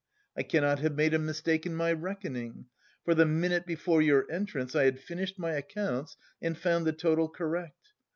[0.35, 2.65] I cannot have made a mistake in my reckoning,
[3.05, 7.29] for the minute before your entrance I had finished my accounts and found the total
[7.29, 7.89] correct.